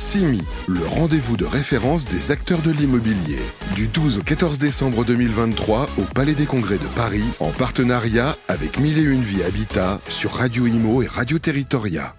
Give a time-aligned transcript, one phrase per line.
[0.00, 3.36] CIMI, le rendez-vous de référence des acteurs de l'immobilier.
[3.76, 8.80] Du 12 au 14 décembre 2023 au Palais des Congrès de Paris, en partenariat avec
[8.80, 12.14] Mille et Une Vie Habitat sur Radio Imo et Radio Territoria.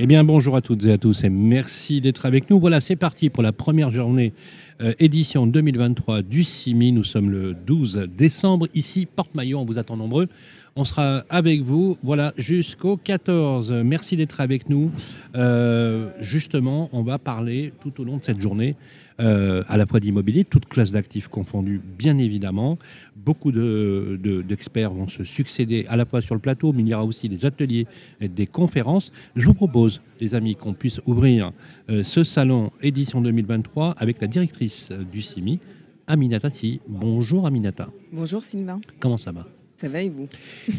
[0.00, 2.58] Eh bien, bonjour à toutes et à tous et merci d'être avec nous.
[2.58, 4.34] Voilà, c'est parti pour la première journée
[4.82, 6.92] euh, édition 2023 du CIMI.
[6.92, 8.68] Nous sommes le 12 décembre.
[8.74, 10.28] Ici, Porte-Maillot, on vous attend nombreux.
[10.76, 13.72] On sera avec vous, voilà, jusqu'au 14.
[13.84, 14.90] Merci d'être avec nous.
[15.34, 18.76] Euh, justement, on va parler tout au long de cette journée
[19.18, 22.78] euh, à la fois d'immobilier, toute classe d'actifs confondus, bien évidemment.
[23.16, 26.94] Beaucoup d'experts de, vont se succéder à la fois sur le plateau, mais il y
[26.94, 27.86] aura aussi des ateliers
[28.20, 29.12] et des conférences.
[29.34, 31.52] Je vous propose, les amis, qu'on puisse ouvrir
[31.88, 35.60] euh, ce salon édition 2023 avec la directrice du CIMI,
[36.06, 36.80] Aminata Si.
[36.86, 37.88] Bonjour Aminata.
[38.12, 38.80] Bonjour Sylvain.
[39.00, 39.46] Comment ça va?
[39.76, 40.28] Ça va et vous?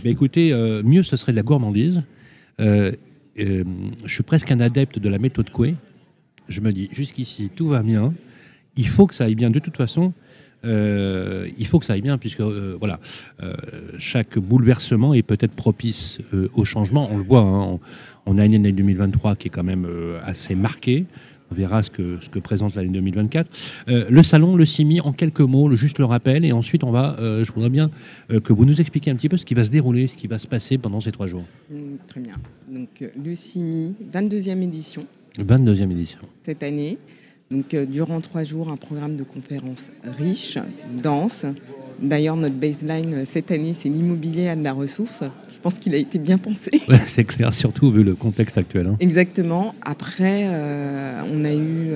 [0.04, 2.04] Mais Écoutez, euh, mieux ce serait de la gourmandise.
[2.60, 2.94] je
[4.06, 5.76] suis presque un adepte de la méthode Coué.
[6.50, 8.14] Je me dis, jusqu'ici, tout va bien
[8.78, 9.50] il faut que ça aille bien.
[9.50, 10.14] De toute façon,
[10.66, 13.00] euh, il faut que ça aille bien, puisque euh, voilà,
[13.44, 13.54] euh,
[13.98, 16.20] chaque bouleversement est peut-être propice
[16.54, 17.10] au changement.
[17.12, 17.80] On le voit, hein,
[18.26, 19.88] on, a une année 2023 qui est quand même
[20.26, 21.06] assez marquée.
[21.50, 23.50] On verra ce que, ce que présente l'année 2024.
[23.88, 27.50] le salon, le CIMI, en quelques mots, juste le rappel, et ensuite on va, je
[27.54, 27.90] voudrais bien
[28.28, 30.40] que vous nous expliquiez un petit peu ce qui va se dérouler, ce qui va
[30.40, 31.46] se passer pendant ces trois jours.
[31.72, 32.36] Mmh, très bien.
[32.70, 35.08] Donc le CIMI, 22e édition.
[35.44, 36.20] 22e édition.
[36.46, 36.98] Cette année.
[37.50, 40.58] Donc, euh, durant trois jours, un programme de conférences riche,
[41.02, 41.46] dense.
[42.02, 45.24] D'ailleurs, notre baseline euh, cette année, c'est l'immobilier à de la ressource.
[45.50, 46.72] Je pense qu'il a été bien pensé.
[47.06, 48.88] c'est clair, surtout vu le contexte actuel.
[48.88, 48.98] Hein.
[49.00, 49.74] Exactement.
[49.82, 51.92] Après, euh, on a eu.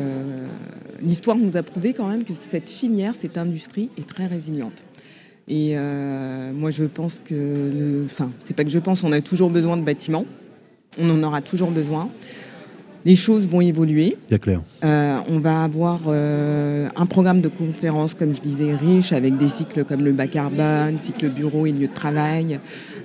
[1.02, 4.84] L'histoire nous a prouvé quand même que cette filière, cette industrie est très résiliente.
[5.48, 5.76] Et
[6.54, 8.06] moi, je pense que.
[8.06, 10.26] Enfin, c'est pas que je pense, on a toujours besoin de bâtiments.
[10.98, 12.10] On en aura toujours besoin
[13.06, 14.18] les choses vont évoluer.
[14.42, 14.62] Clair.
[14.84, 19.50] Euh, on va avoir euh, un programme de conférences, comme je disais, riche, avec des
[19.50, 22.60] cycles comme le bas carbone, cycle bureau et lieu de travail,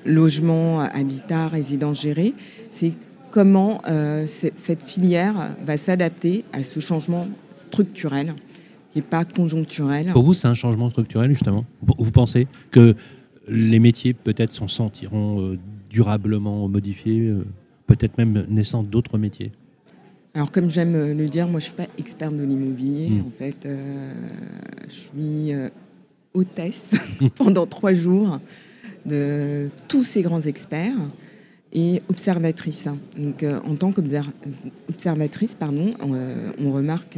[0.05, 2.35] logement, habitat, résidence gérée.
[2.71, 2.93] C'est
[3.31, 5.35] comment euh, cette filière
[5.65, 8.35] va s'adapter à ce changement structurel,
[8.91, 10.13] qui n'est pas conjoncturel.
[10.13, 11.65] Pour vous, c'est un changement structurel, justement?
[11.83, 12.95] Vous pensez que
[13.49, 15.57] les métiers, peut-être, s'en sentiront
[15.89, 17.33] durablement modifiés,
[17.87, 19.53] peut-être même naissant d'autres métiers?
[20.37, 23.09] Alors, comme j'aime le dire, moi, je ne suis pas experte de l'immobilier.
[23.09, 23.21] Hmm.
[23.21, 24.13] En fait, euh,
[24.87, 25.71] je suis euh,
[26.35, 26.91] hôtesse
[27.37, 28.39] pendant trois jours
[29.07, 30.93] de tous ces grands experts
[31.73, 32.87] et observatrice.
[33.17, 37.17] Donc, euh, en tant qu'observatrice, pardon, on remarque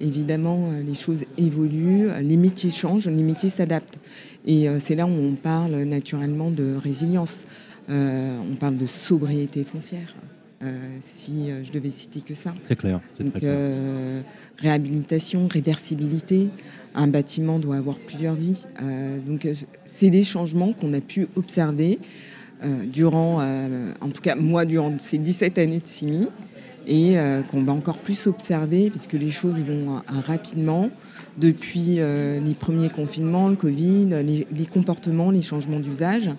[0.00, 3.98] évidemment les choses évoluent, les métiers changent, les métiers s'adaptent.
[4.46, 7.46] Et c'est là où on parle naturellement de résilience.
[7.88, 10.14] on parle de sobriété foncière.
[10.64, 10.70] Euh,
[11.00, 12.54] si euh, je devais citer que ça.
[12.66, 13.00] C'est clair.
[13.20, 14.20] Donc, euh,
[14.58, 16.48] réhabilitation, réversibilité.
[16.94, 18.64] Un bâtiment doit avoir plusieurs vies.
[19.26, 19.48] donc,
[19.84, 21.98] c'est des changements qu'on a pu observer
[22.84, 23.42] durant,
[24.00, 26.28] en tout cas moi, durant ces 17 années de CIMI
[26.86, 27.16] et
[27.50, 30.88] qu'on va encore plus observer puisque les choses vont rapidement
[31.36, 36.30] depuis les premiers confinements, le Covid, les comportements, les changements d'usage.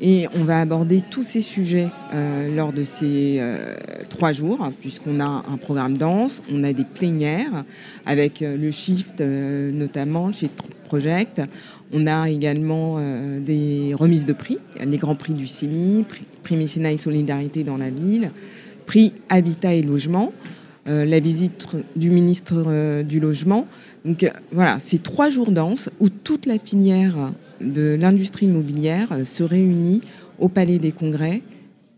[0.00, 3.74] Et on va aborder tous ces sujets euh, lors de ces euh,
[4.08, 7.64] trois jours, puisqu'on a un programme dense, on a des plénières
[8.04, 11.42] avec euh, le Shift notamment, le Shift Project.
[11.92, 12.98] On a également
[13.40, 16.04] des remises de prix, les grands prix du CIMI,
[16.42, 18.30] prix, mécénat et solidarité dans la ville,
[18.86, 20.32] prix habitat et logement,
[20.86, 23.68] la visite du ministre du Logement.
[24.04, 27.32] Donc voilà, c'est trois jours denses où toute la filière
[27.64, 30.02] de l'industrie immobilière se réunit
[30.38, 31.42] au Palais des Congrès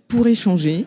[0.09, 0.85] pour échanger,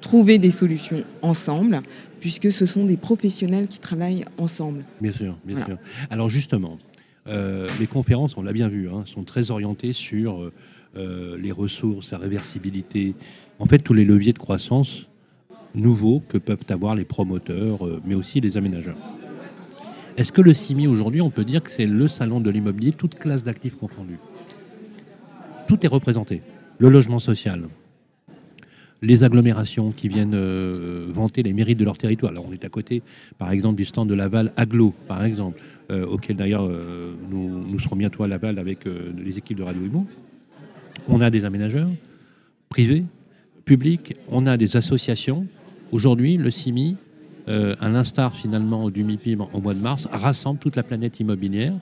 [0.00, 1.80] trouver des solutions ensemble,
[2.20, 4.84] puisque ce sont des professionnels qui travaillent ensemble.
[5.00, 5.78] Bien sûr, bien sûr.
[6.10, 6.78] Alors justement,
[7.26, 10.52] euh, les conférences, on l'a bien vu, hein, sont très orientées sur euh,
[10.96, 13.14] euh, les ressources, la réversibilité,
[13.58, 15.06] en fait tous les leviers de croissance
[15.74, 18.96] nouveaux que peuvent avoir les promoteurs, mais aussi les aménageurs.
[20.16, 23.16] Est-ce que le CIMI aujourd'hui, on peut dire que c'est le salon de l'immobilier, toute
[23.16, 24.18] classe d'actifs confondus?
[25.66, 26.42] Tout est représenté.
[26.78, 27.68] Le logement social,
[29.02, 32.30] les agglomérations qui viennent euh, vanter les mérites de leur territoire.
[32.30, 33.02] Alors on est à côté,
[33.38, 37.96] par exemple, du stand de Laval Aglo, par exemple, euh, auquel d'ailleurs euh, nous, serons
[37.96, 40.06] bientôt à Laval avec les équipes de Radio Imo.
[41.08, 41.90] On a des aménageurs
[42.68, 43.04] privés,
[43.64, 45.46] publics, on a des associations.
[45.92, 46.96] Aujourd'hui, le CIMI,
[47.48, 51.74] euh, à l'instar finalement du MIPIM au mois de mars, rassemble toute la planète immobilière.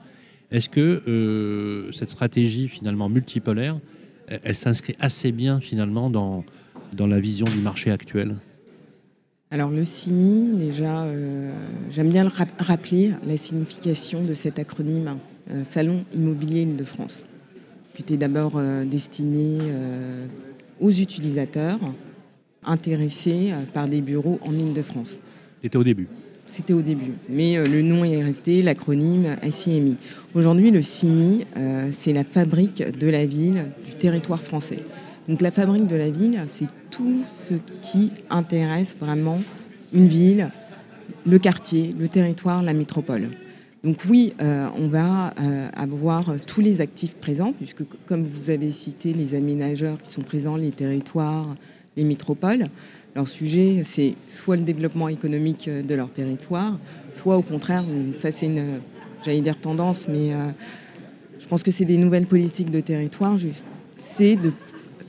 [0.53, 3.79] Est-ce que euh, cette stratégie finalement multipolaire,
[4.27, 6.45] elle, s'inscrit assez bien finalement dans,
[6.95, 8.35] la vision du marché actuel?
[9.49, 11.51] Alors le CIMI, déjà, euh,
[11.89, 15.17] j'aime bien le rappeler la signification de cet acronyme
[15.49, 17.23] euh, Salon Immobilier Île-de-France,
[17.95, 19.57] qui était d'abord destiné
[20.79, 21.79] aux utilisateurs
[22.63, 25.17] intéressés par des bureaux en Île-de-France.
[25.63, 26.07] C'était au début
[26.45, 29.97] c'était au début, mais le nom est resté, l'acronyme SIMI.
[30.35, 31.45] Aujourd'hui, le CIMI,
[31.89, 34.77] c'est la fabrique de la ville du territoire français.
[35.27, 39.41] Donc la fabrique de la ville, c'est tout ce qui intéresse vraiment
[39.93, 40.51] une ville,
[41.25, 43.29] le quartier, le territoire, la métropole.
[43.83, 48.71] Donc oui, euh, on va euh, avoir tous les actifs présents, puisque comme vous avez
[48.71, 51.55] cité les aménageurs qui sont présents, les territoires,
[51.97, 52.67] les métropoles,
[53.15, 56.79] leur sujet, c'est soit le développement économique de leur territoire,
[57.11, 57.83] soit au contraire,
[58.17, 58.79] ça c'est une,
[59.23, 60.49] j'allais dire tendance, mais euh,
[61.39, 63.37] je pense que c'est des nouvelles politiques de territoire,
[63.97, 64.51] c'est de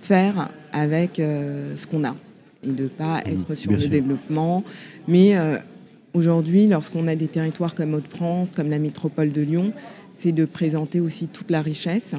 [0.00, 2.14] faire avec euh, ce qu'on a
[2.62, 4.64] et de ne pas mmh, être sur le développement.
[5.06, 5.58] Mais euh,
[6.14, 9.72] aujourd'hui, lorsqu'on a des territoires comme Haute-France, comme la métropole de Lyon,
[10.14, 12.14] c'est de présenter aussi toute la richesse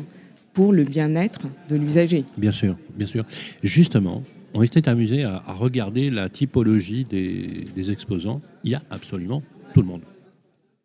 [0.54, 2.26] pour le bien-être de l'usager.
[2.38, 3.26] Bien sûr, bien sûr.
[3.64, 4.24] Justement,
[4.56, 8.42] on s'était amusé à, regarder la typologie des, des exposants.
[8.64, 9.44] Il y a absolument
[9.74, 10.02] tout le monde.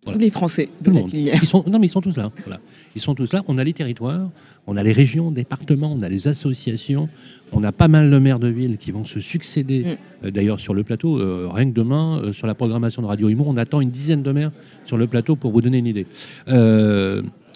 [0.06, 2.32] Tous les Français de la Ils sont, non, mais ils sont tous là.
[2.46, 2.58] Voilà.
[2.94, 3.42] Ils sont tous là.
[3.48, 4.30] On a les territoires,
[4.66, 7.10] on a les régions, départements, on a les associations,
[7.52, 9.84] on a pas mal de maires de ville qui vont se succéder.
[9.84, 10.26] Mm.
[10.26, 13.28] Euh, d'ailleurs, sur le plateau, euh, rien que demain, euh, sur la programmation de Radio
[13.28, 14.52] Imo, on attend une dizaine de maires
[14.86, 16.06] sur le plateau pour vous donner une idée.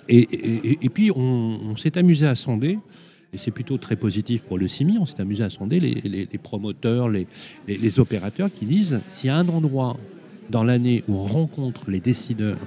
[0.09, 2.79] Et, puis, on, s'est amusé à sonder
[3.35, 7.09] et c'est plutôt très positif pour le CIMI, on s'est amusé à sonder les, promoteurs,
[7.09, 7.27] les,
[7.67, 9.97] les, opérateurs qui disent s'il y a un endroit
[10.51, 12.59] dans l'année où on rencontre les décideurs,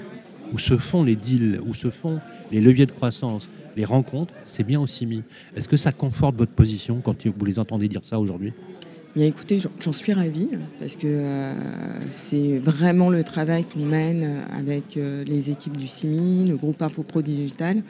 [0.53, 2.19] où se font les deals, où se font
[2.51, 5.21] les leviers de croissance, les rencontres, c'est bien aussi mis.
[5.55, 8.53] Est-ce que ça conforte votre position quand vous les entendez dire ça aujourd'hui?
[9.15, 10.49] Écoutez, j'en suis ravie
[10.79, 11.53] parce que euh,
[12.09, 17.23] c'est vraiment le travail qu'on mène avec euh, les équipes du CIMI, le groupe InfoPro
[17.23, 17.81] Digital,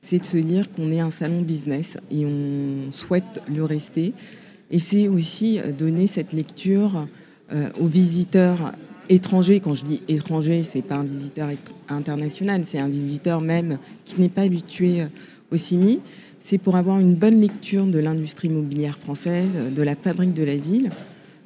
[0.00, 4.12] c'est de se dire qu'on est un salon business et on souhaite le rester.
[4.70, 7.06] Et c'est aussi donner cette lecture
[7.52, 8.72] euh, aux visiteurs
[9.08, 11.48] étranger, quand je dis étranger, c'est pas un visiteur
[11.88, 15.06] international, c'est un visiteur même qui n'est pas habitué euh,
[15.52, 16.00] au CIMI.
[16.40, 20.56] C'est pour avoir une bonne lecture de l'industrie immobilière française, de la fabrique de la
[20.56, 20.90] ville.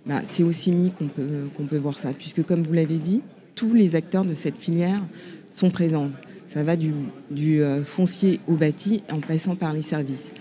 [0.07, 3.23] Bah, c'est au CIMI qu'on peut, qu'on peut voir ça, puisque comme vous l'avez dit,
[3.55, 5.03] tous les acteurs de cette filière
[5.51, 6.11] sont présents.
[6.53, 6.93] Ça va du,
[7.31, 10.33] du euh, foncier au bâti en passant par les services.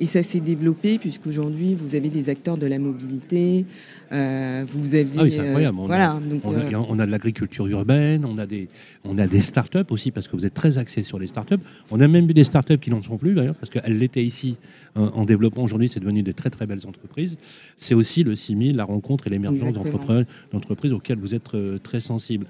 [0.00, 3.64] Et ça s'est développé puisqu'aujourd'hui, vous avez des acteurs de la mobilité,
[4.10, 5.06] euh, vous avez...
[5.16, 5.78] Ah oui, c'est euh, incroyable.
[5.78, 8.68] on, voilà, a, donc, on, a, euh, on, a, de l'agriculture urbaine, on a des,
[9.04, 11.62] on a des startups aussi, parce que vous êtes très axé sur les startups.
[11.92, 14.56] On a même eu des startups qui n'en sont plus, d'ailleurs, parce qu'elles l'étaient ici
[14.96, 15.62] en développement.
[15.62, 17.38] Aujourd'hui, c'est devenu des très très belles entreprises.
[17.78, 21.48] C'est aussi le CIMI, la rencontre et l'émergence d'entreprises auxquelles vous êtes
[21.84, 22.46] très sensible.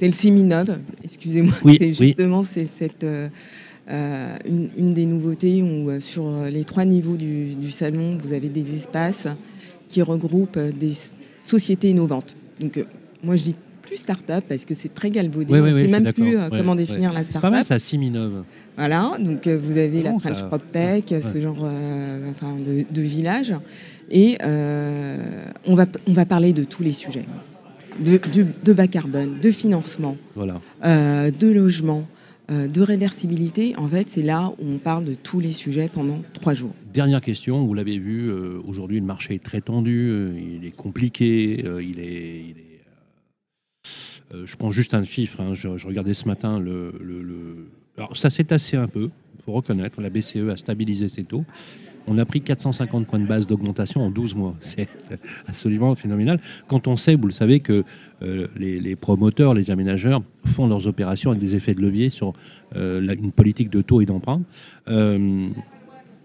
[0.00, 1.54] C'est le CIMI-Node, excusez-moi.
[1.64, 3.04] Oui, justement, c'est cette...
[3.90, 8.74] Euh, une, des nouveautés où euh, sur les trois niveaux du, salon, vous avez des
[8.74, 9.28] espaces
[9.88, 10.92] qui regroupent euh, des
[11.38, 12.34] sociétés innovantes.
[12.60, 12.82] Donc
[13.22, 15.52] moi je dis plus start-up parce que c'est très galvaudé.
[15.52, 17.32] Oui, ne sait même plus comment définir la start-up.
[17.32, 18.44] C'est pas mal ça, Siminov.
[18.78, 21.68] Voilà, donc vous avez la French PropTech, ce genre
[22.30, 22.56] enfin,
[22.90, 23.54] de, village.
[24.10, 27.26] Et on, va, on va parler de tous les sujets.
[28.00, 28.18] De,
[28.64, 30.60] de bas carbone, de financement, voilà.
[30.82, 32.06] de logement,
[32.50, 36.20] euh, de réversibilité, en fait, c'est là où on parle de tous les sujets pendant
[36.34, 36.74] trois jours.
[36.92, 40.76] Dernière question, vous l'avez vu, euh, aujourd'hui le marché est très tendu, euh, il est
[40.76, 42.54] compliqué, il est...
[44.44, 46.92] je prends juste un chiffre, hein, je, regardais ce matin le...
[47.96, 49.08] Alors ça s'est tassé un peu,
[49.38, 51.46] il faut reconnaître, la BCE a stabilisé ses taux.
[52.06, 54.54] On a pris 450 points de base d'augmentation en 12 mois.
[54.60, 54.88] C'est
[55.46, 56.40] absolument phénoménal.
[56.68, 57.84] Quand on sait, vous le savez, que
[58.22, 62.32] euh, les, promoteurs, les aménageurs font leurs opérations avec des effets de levier sur
[62.76, 64.42] euh, une politique de taux et d'emprunt.
[64.88, 65.48] Euh,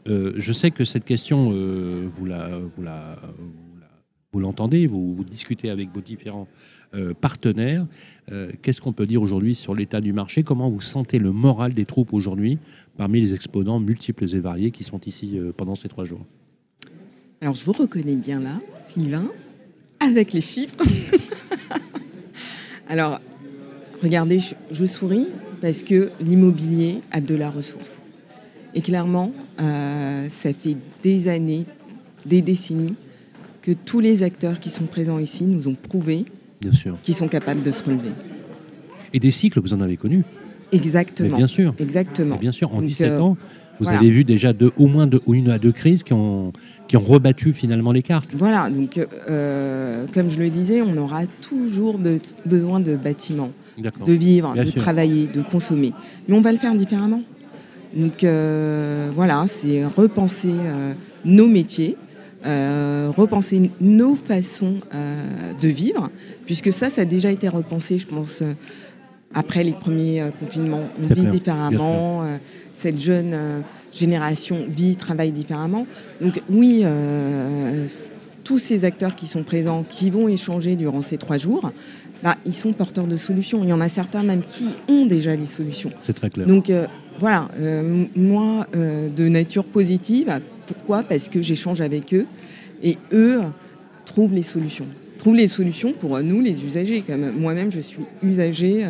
[0.06, 1.52] je sais que cette question,
[4.32, 6.48] vous l'entendez, vous, discutez avec vos différents
[7.22, 7.86] partenaires.
[8.62, 10.44] Qu'est-ce qu'on peut dire aujourd'hui sur l'état du marché?
[10.44, 12.60] Comment vous sentez le moral des troupes aujourd'hui
[13.00, 16.26] parmi les exposants multiples et variés qui sont ici euh, pendant ces trois jours?
[17.40, 19.24] Alors, je vous reconnais bien là, Sylvain,
[20.02, 20.76] avec les chiffres.
[22.90, 23.22] Alors,
[24.04, 25.30] regardez, je, souris
[25.62, 28.00] parce que l'immobilier a de la ressource.
[28.76, 29.32] Et clairement,
[29.62, 31.66] euh, ça fait des années,
[32.26, 32.96] des décennies,
[33.62, 36.26] que tous les acteurs qui sont présents ici nous ont prouvé
[37.04, 38.12] qu'ils sont capables de se relever.
[39.14, 40.24] Et des cycles, vous en avez connus
[40.72, 41.38] Exactement.
[41.38, 41.74] bien sûr.
[41.80, 42.36] Exactement.
[42.36, 43.38] bien sûr, en 17 euh, ans,
[43.80, 46.52] Vous avez vu déjà deux, au moins deux, une à deux crises qui ont,
[46.88, 48.36] qui ont rebattu finalement les cartes.
[48.38, 49.00] Voilà, donc
[49.30, 52.00] euh, comme je le disais, on aura toujours
[52.46, 55.94] besoin de bâtiments, de vivre, de travailler, de consommer.
[56.28, 57.24] Mais on va le faire différemment.
[57.96, 60.54] Donc euh, voilà, c'est repenser
[61.26, 61.98] nos métiers,
[62.44, 64.78] repenser nos façons
[65.62, 66.10] de vivre,
[66.46, 68.44] puisque ça, ça a déjà été repensé, je pense,
[69.34, 70.90] après les premiers confinements.
[71.02, 72.24] On vit différemment,
[72.74, 75.88] cette jeune génération vit, travaille différemment.
[76.22, 77.88] Donc oui, euh,
[78.44, 81.72] tous ces acteurs qui sont présents, qui vont échanger durant ces trois jours,
[82.24, 83.64] bah, ils sont porteurs de solutions.
[83.64, 85.92] Il y en a certains même qui ont déjà les solutions.
[86.04, 86.48] C'est très clair.
[86.48, 86.86] Donc euh,
[87.20, 90.40] voilà, euh, moi, de nature positive,
[90.74, 92.26] pourquoi Parce que j'échange avec eux
[92.84, 93.42] et eux
[94.06, 97.02] trouvent les solutions trouve les solutions pour nous, les usagers.
[97.02, 98.86] Comme moi-même, je suis usager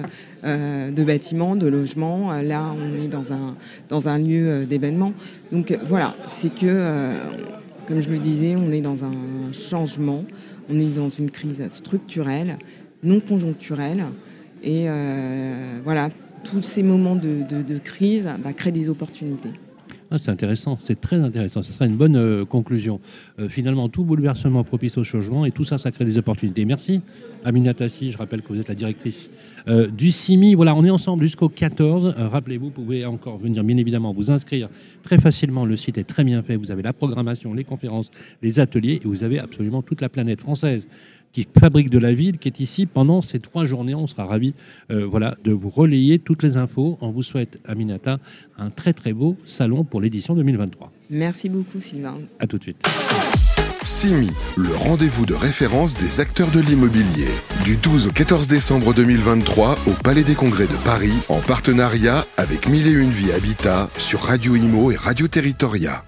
[0.46, 2.32] euh, de bâtiments, de logements.
[2.44, 5.12] Là, on est dans un, lieu euh, d'événement.
[5.52, 7.16] Donc voilà, c'est que,
[7.88, 10.24] comme je le disais, on est dans un changement,
[10.70, 12.58] on est dans une crise structurelle,
[13.04, 14.06] non conjoncturelle.
[14.64, 16.10] Et euh, voilà,
[16.44, 19.52] tous ces moments de, crise bah, créent des opportunités.
[20.12, 21.62] Ah, c'est intéressant, c'est très intéressant.
[21.62, 23.00] Ce sera une bonne euh, conclusion.
[23.40, 26.66] Euh, finalement, tout bouleversement propice au changement et tout ça, ça crée des opportunités.
[26.66, 27.02] Merci,
[27.46, 28.12] Amina Tassi.
[28.12, 29.30] Je rappelle que vous êtes la directrice
[29.68, 30.56] euh, du CIMI.
[30.56, 32.16] Voilà, on est ensemble jusqu'au 14.
[32.18, 34.68] Rappelez-vous, vous pouvez encore venir, bien évidemment, vous inscrire
[35.04, 35.64] très facilement.
[35.64, 36.56] Le site est très bien fait.
[36.56, 38.10] Vous avez la programmation, les conférences,
[38.42, 40.88] les ateliers et vous avez absolument toute la planète française
[41.32, 43.96] qui fabrique de la ville, qui est ici pendant ces trois journées.
[43.96, 44.54] On sera ravis
[44.92, 46.98] euh, voilà, de vous relayer toutes les infos.
[47.02, 48.20] On vous souhaite, Aminata,
[48.58, 50.92] un très très beau salon pour l'édition 2023.
[51.10, 52.16] Merci beaucoup, Sylvain.
[52.40, 52.84] À tout de suite.
[53.82, 57.30] CIMI, le rendez-vous de référence des acteurs de l'immobilier.
[57.64, 62.68] Du 12 au 14 décembre 2023 au Palais des Congrès de Paris, en partenariat avec
[62.68, 66.04] Mille et Une Vie Habitat sur Radio Imo et Radio Territoria.